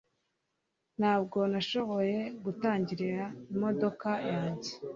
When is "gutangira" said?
2.43-3.23